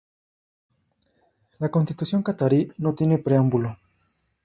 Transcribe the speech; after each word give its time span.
La 1.59 1.69
Constitución 1.69 2.23
catarí 2.23 2.71
no 2.79 2.95
tiene 2.95 3.19
preámbulo. 3.19 3.77